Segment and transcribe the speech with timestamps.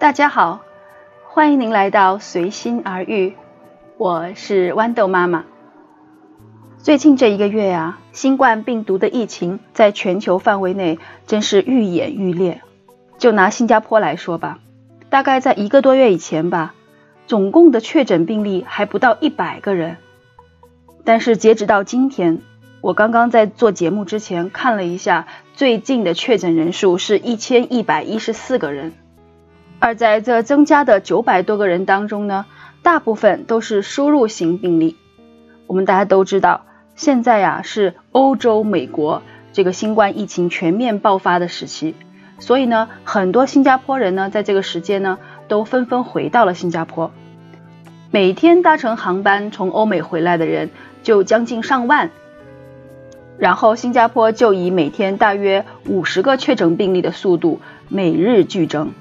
[0.00, 0.60] 大家好，
[1.24, 3.34] 欢迎您来到随心而遇，
[3.96, 5.44] 我是豌豆妈妈。
[6.78, 12.62] 最近这一个月呀，新冠病毒的疫情在全球范围内真是愈演愈烈。
[13.18, 14.60] 就拿新加坡来说吧，
[15.10, 16.76] 大概在一个多月以前吧，
[17.26, 19.96] 总共的确诊病例还不到一百个人。
[21.04, 22.40] 但是截止到今天，
[22.82, 28.92] 我刚刚在做节目之前看了一下，最近的确诊人数是一千一百一十四个人。
[29.80, 32.46] 而在这增加的九百多个人当中呢，
[32.82, 34.96] 大部分都是输入型病例。
[35.66, 36.64] 我们大家都知道，
[36.96, 41.94] 现在呀是欧洲、美国这个新冠疫情全面爆发的时期，
[42.38, 47.12] 所以呢，很多新加坡人呢在这个时间呢都纷纷回到了新加坡。
[48.10, 50.70] 每天搭乘航班从欧美回来的人
[51.02, 52.10] 就将近上万，
[53.38, 58.92] 然后新加坡就以每天大约五十个确诊病例的速度每日剧增。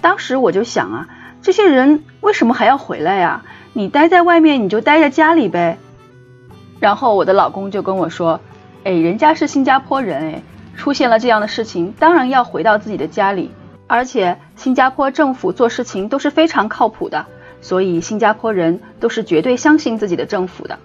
[0.00, 1.08] 当时我就想啊，
[1.42, 3.42] 这些人为什么还要回来呀？
[3.72, 5.78] 你待在外面，你就待在家里呗。
[6.80, 8.40] 然后我的老公就跟我说
[8.82, 10.42] ：“哎，人家是新加坡人，哎，
[10.76, 13.52] 出现了这样的事情，当然要回到自己的家里。
[13.86, 17.26] 而且新加坡政府做事情都是非常靠谱的，
[17.60, 20.78] 所以新加坡人都是绝对相信自己的政府的。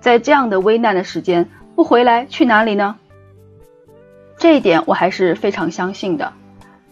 [0.00, 2.96] 在这样的危难的时间，不回来去哪里呢？
[4.38, 6.32] 这一点我还是非常相信的。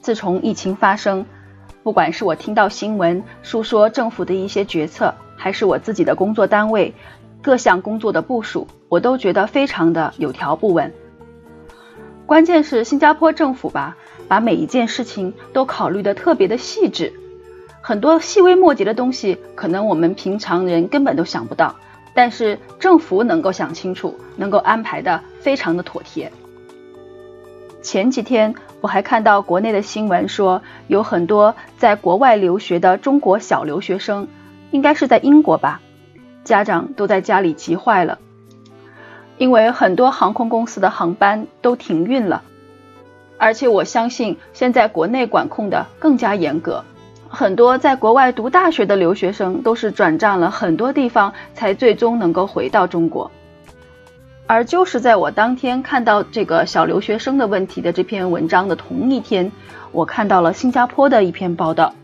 [0.00, 1.24] 自从疫情发生。”
[1.82, 6.94] 不管是我听到新闻述说政府的一些决策，还是我自己的工作单位
[7.42, 10.92] 各项工作的部署，我都觉得非常的有条不紊。
[12.26, 13.96] 关键是新加坡政府吧，
[14.28, 17.12] 把每一件事情都考虑的特别的细致，
[17.80, 21.74] 很多细微末节的东西，可能我们平常人根本都想不到，
[22.14, 26.30] 但是政府能够想清楚，能够安排的非常的妥帖。
[27.82, 34.26] 前几天我还看到国内的新闻说，有很多在国外留学的中国小留学生，
[34.70, 35.80] 应该是在英国吧，
[36.44, 38.18] 家长都在家里急坏了，
[39.36, 42.42] 因为很多航空公司的航班都停运了，
[43.36, 46.82] 而且我相信现在国内管控的更加严格，
[47.28, 53.30] 很多在国外读大学的留学生都是转战了很多地方，才最终能够回到中国。
[54.50, 59.52] 而就是在我当天看到这个小留学生的问题的这篇文章的同一天，
[59.92, 61.94] 我看到了新加坡的一篇报道，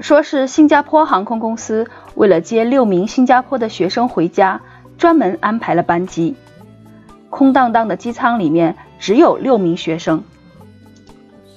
[0.00, 1.86] 说是新加坡航空公司
[2.16, 4.62] 为了接六名新加坡的学生回家，
[4.98, 6.34] 专门安排了班机，
[7.28, 10.24] 空荡荡的机舱里面只有六名学生，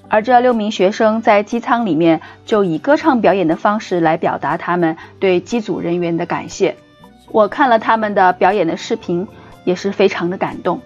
[0.09, 6.75] 而这六名学生在机舱里面就以歌唱表演的方式来表达他们对机组人员的感谢。
[7.33, 9.27] 我看了他们的表演的视频，
[9.63, 10.79] 也是非常的感动。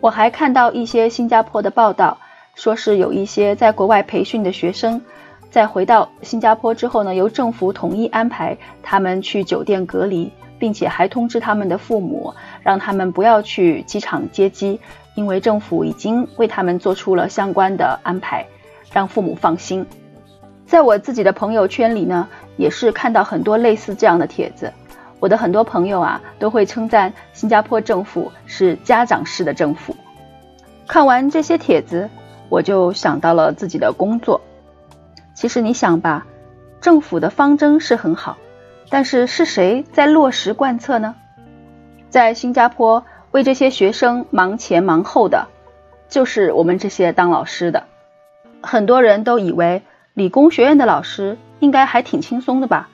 [0.00, 2.18] 我还看到一些新加坡的报道，
[2.54, 5.00] 说是有一些在国外培训的学生，
[5.50, 14.78] 在回到新加坡之后呢，由政府统一安排他们去酒店隔离，并且还通知他们的父母，让他们不要去机场接机，
[15.14, 18.44] 因为政府已经为他们做出了相关的安排，
[18.92, 19.86] 让父母放心。
[20.66, 22.28] 在我自己的朋友圈里呢，
[22.58, 24.70] 也是看到很多类似这样的帖子。
[25.22, 29.96] 我的很多朋友啊，都会称赞新加坡政府是家长式的政府。
[30.88, 32.10] 看完这些帖子，
[32.48, 34.40] 我就想到了自己的工作。
[35.32, 36.26] 其实你想吧，
[36.80, 38.36] 政府的方针是很好，
[38.90, 41.14] 但是是谁在落实贯彻呢？
[42.10, 45.46] 在新加坡为这些学生忙前忙后的，
[46.08, 47.84] 就是我们这些当老师的。
[48.60, 49.82] 很多人都以为
[50.14, 52.88] 理工学院的老师应该还挺轻松的吧。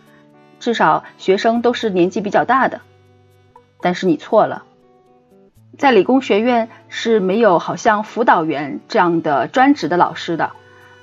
[0.60, 2.80] 至少学生都是年纪比较大的，
[3.80, 4.64] 但是你错了，
[5.76, 10.52] 在理工学院是没有好像辅导员这样的专职的老师的，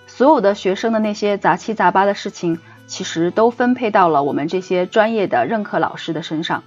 [0.08, 6.64] 所有的学生的那些杂七杂八的事情，其实都分配到了我们这些专业的任课老师的身上。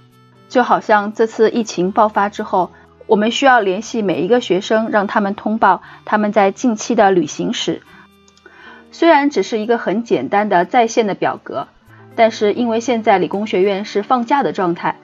[0.49, 2.71] 就好像这次疫情爆发之后，
[3.05, 7.83] 我们需要联系每一个学生，让他们通报他们在近期的旅行史，
[8.91, 11.67] 虽然只是一个很简单的在线的表格。
[12.15, 14.95] 但是因为现在理工学院是放假的状态，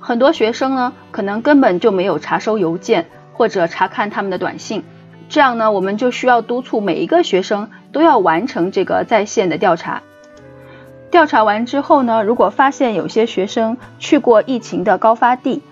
[0.00, 4.84] 很多学生呢可能根本就没有查收邮件或者查看他们的短信，
[5.28, 10.02] 这样呢我们就需要督促每一个学生都要完成这个在线的调查。
[11.10, 15.62] 调查完之后呢，如果发现有些学生去过疫情的高发地，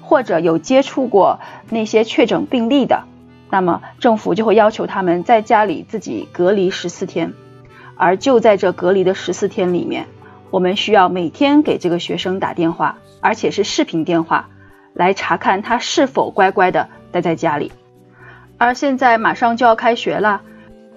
[0.00, 3.02] 或者有接触过那些确诊病例的，
[3.50, 7.32] 那么政府就会要求他们在家里自己隔离十四天，
[7.96, 10.06] 而就在这隔离的十四天里面。
[10.54, 14.48] 我们需要每天给这个学生打电话，而且是视频电话，
[14.92, 17.72] 来查看他是否乖乖的待在家里。
[18.56, 20.42] 而现在马上就要开学了，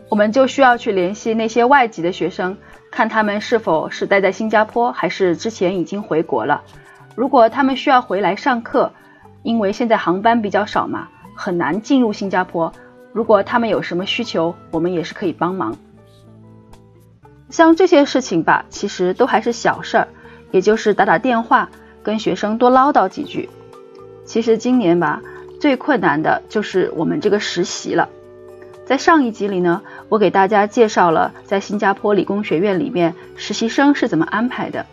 [0.10, 2.56] 我们就需要去联系那些外籍的学生，
[2.92, 6.62] 看他们是否是待在新加坡，还是之前已经回国了。
[7.16, 8.92] 如果他们需要回来上课，
[9.42, 12.72] 因为现在航班比较少嘛，很难进入新加坡。
[13.12, 15.76] 如果他们有什么需求，我们也是可以帮忙。
[17.50, 20.08] 像这些事情吧，其实都还是小事儿，
[20.52, 21.70] 也就是打打电话，
[22.04, 23.50] 跟学生多唠叨几句。
[24.26, 25.22] 其实今年吧，
[25.62, 28.10] 最困难的就是我们这个实习了。
[28.86, 34.86] 在上一集里呢，我给大家介绍了在新加坡理工学院里面实习生是怎么安排的。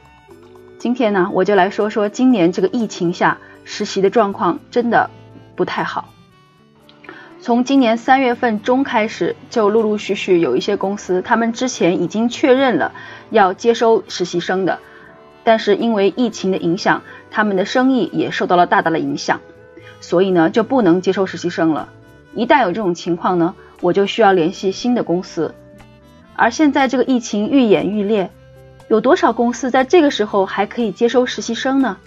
[0.79, 5.11] 今天呢，我就来说说今年这个疫情下实习的状况真的
[5.57, 6.14] 不太好。
[7.45, 12.95] 从今年三月份中开始，就陆陆续续有一些公司，他们之前已经确认了
[13.29, 14.79] 要接收实习生的，
[15.45, 19.43] 但是因为疫情的影响，他们的生意也受到了大大的影响，
[20.01, 21.91] 所以呢就不能接收实习生了。
[22.35, 25.55] 一旦有这种情况呢，我就需要联系新的公司，
[26.37, 28.31] 而现在这个疫情愈演愈烈，
[28.89, 31.99] 有多少公司在这个时候还可以接收实习生呢？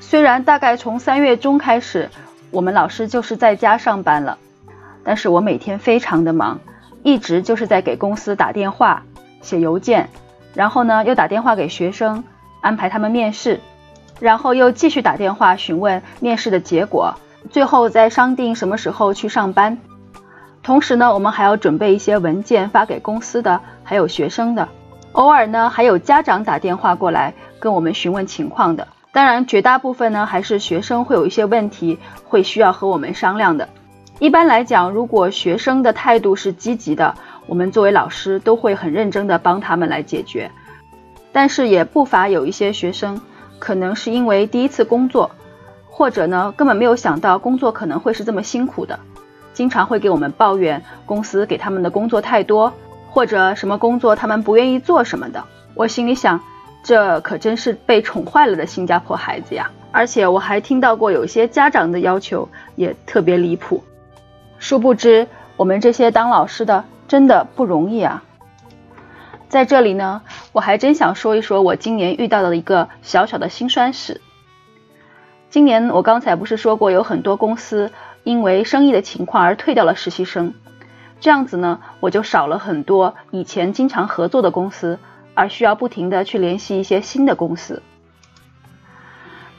[0.00, 2.10] 虽然大概从三月中开始，
[2.50, 4.38] 我们老师就是在家上班了，
[5.04, 6.58] 但是我每天非常的忙，
[7.02, 9.04] 一直就是在给公司打电话、
[9.40, 10.08] 写邮件，
[10.54, 12.24] 然后呢又打电话给学生
[12.60, 13.60] 安排他们面试，
[14.18, 17.14] 然后又继续打电话询问面试的结果。
[17.50, 19.78] 最后再商定什么时候去上班，
[20.62, 24.68] 同时呢，我们还要准备一些文件发给公司的，还有学生的。
[25.12, 28.86] 偶尔呢，还有家长打电话过来跟我们询问情况的。
[29.12, 33.68] 当然，绝大部分呢还是学生会有一些问题，会需要和我们商量的。
[34.20, 37.14] 一般来讲，如果学生的态度是积极的，
[37.46, 40.50] 我们作为老师都会很认真的帮他们来解决。
[41.32, 43.20] 但是也不乏有一些学生，
[43.58, 45.30] 可能是因为第一次工作。
[45.88, 48.98] 或者呢，根本没有想到工作可能会是这么辛苦的，
[49.52, 52.72] 经常会给我们抱怨公司给他们的工作太多，
[53.10, 55.44] 或者什么工作他们不愿意做什么的。
[55.74, 56.40] 我心里想，
[56.82, 59.70] 这可真是被宠坏了的新加坡孩子呀！
[59.92, 63.82] 而且我还听到过有些家长的要求也特别离谱。
[64.58, 68.22] 殊不知，我们这些当老师的真的不容易啊！
[69.48, 70.22] 在这里呢，
[70.52, 74.20] 我还真想说一说我今年遇到的一个小小的辛酸史。
[75.48, 77.90] 今年我刚才不是说过，有很多公司
[78.22, 80.54] 因为生意的情况而退掉了实习生，
[81.20, 85.00] 这样子呢，我就少了很多以前经常合作的公司，
[85.40, 87.82] 而需要不停的去联系一些新的公司。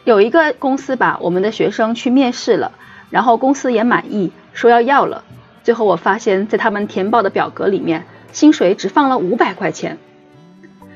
[0.04, 2.72] 有一个公司吧，我们的学生去面试了，
[3.10, 5.24] 然后公司也满意，说要要了，
[5.64, 9.98] 最后我发现，在他们填报的表格里面，薪水只放了五百块钱。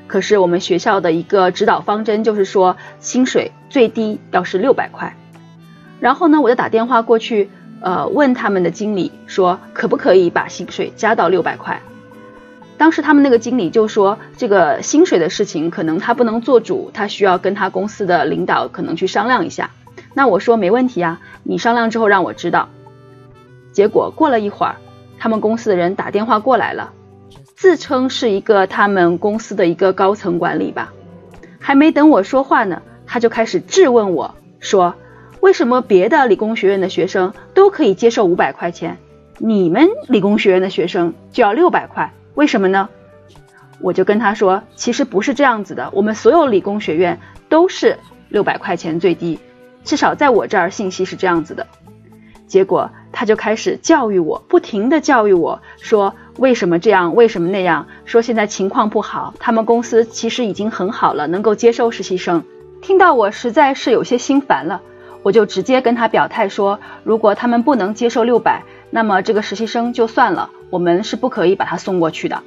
[0.06, 5.16] 可是我们学校的一个指导方针就是说，薪水最低要是六百块。
[5.98, 7.50] 然后呢，我就打电话过去，
[7.80, 11.82] 呃，问他们的经理说，可不可以把薪水加到六百块？
[12.78, 19.70] 当时他们那个经理就说，这个薪水的事情可能他不能做主，他需要跟他公司的领导可能去商量一下。
[20.14, 22.68] 那我说没问题啊，你商量之后让我知道。
[23.72, 24.76] 结果过了一会儿，
[25.18, 26.92] 他们公司的人打电话过来了。
[27.54, 30.92] 自称是一个他们公司的一个高层管理吧，
[31.58, 34.94] 还没等我说话呢，他就开始质问我说
[35.40, 38.98] ：“为什么别的理工学院的学生都可以接受五百块钱，
[39.38, 42.12] 你们理工学院的学生就要六百块？
[42.36, 42.88] 为什么呢？”
[43.82, 49.40] 我就跟他说：“其实不是这样子的，我们所有理工学院都是六百块钱最低，
[49.82, 51.66] 至少在我这儿信息是这样子的。”
[52.46, 56.14] 结果他就开始教育我，不停的教育我说。
[56.38, 57.14] 为什么这样？
[57.14, 57.86] 为什么那样？
[58.04, 62.44] 说现在情况不好，他们公司其实已经很好了，能够接收实习生。
[62.82, 64.82] 听到我实在是有些心烦了，
[65.22, 72.42] 我就直接跟他表态说，如果他们不能接受六百，那么这个实习生就算了，我们是不可以把他送过去的。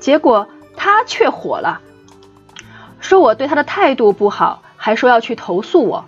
[0.00, 1.80] 结果他却火了，
[3.00, 6.04] 说我对他的态度不好，还说要去投诉我。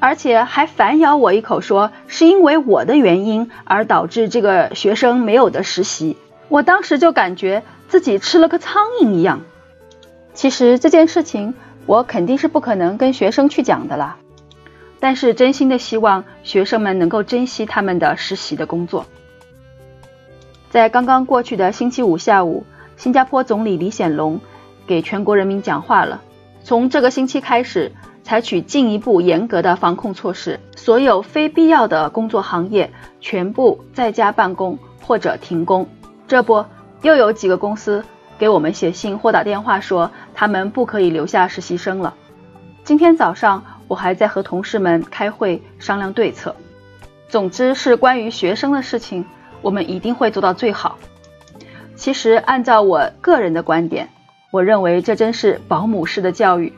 [0.00, 6.18] 而且还反咬我一口，说是因为我的原因而导致这个学生没有的实习。
[6.48, 9.40] 我当时就感觉自己吃了个苍蝇一样。
[10.34, 11.54] 其实这件事情
[11.86, 14.18] 我肯定是不可能跟学生去讲的啦，
[15.00, 19.06] 但是真心的希望学生们能够珍惜他们的实习的工作。
[20.74, 22.64] 在刚刚过去的星期五下午，
[22.96, 24.40] 新加坡总理李显龙
[24.88, 26.20] 给全国人民讲话了。
[26.64, 27.92] 从这个星期开始。
[28.24, 32.90] 采取进一步严格的防控措施，所有非必要的工作行业
[33.20, 35.86] 全部在家办公或者停工。
[36.26, 36.64] 这不，
[37.02, 38.02] 又有几个公司
[38.38, 42.14] 给我们写信或打电话说，他们不可以留下实习生了。
[42.82, 46.56] 今天早上我还在和同事们开会商量对策。
[47.28, 49.26] 总之是关于学生的事情，
[49.64, 50.98] 我们一定会做到最好。
[51.96, 54.08] 其实，按照我个人的观点，
[54.50, 56.72] 我认为这真是保姆式的教育。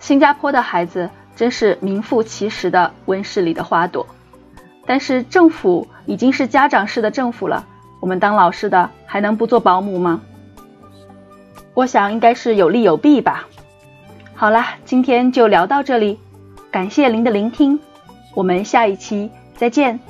[0.00, 4.04] 新加坡的孩子真是名副其实的温室里的花朵。
[4.84, 7.64] 但是政府已经是家长式的政府了，
[8.00, 10.20] 我们当老师的还能不做保姆吗？
[11.74, 13.46] 我想应该是有利有弊吧。
[14.34, 16.18] 好啦，今天就聊到这里，
[16.70, 17.78] 感谢您的聆听，
[18.34, 20.00] 我们下一期再见。